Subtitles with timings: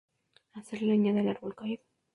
[0.53, 1.83] Hacer leña del árbol caído